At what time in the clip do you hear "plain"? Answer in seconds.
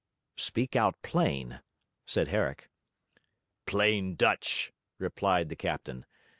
1.03-1.61, 3.67-4.15